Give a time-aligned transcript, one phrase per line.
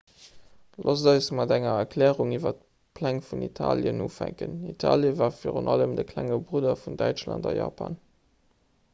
[0.85, 6.05] loosst eis mat enger erklärung iwwer d'pläng vun italien ufänken italie war virun allem de
[6.13, 7.99] klenge brudder vun däitschland a japan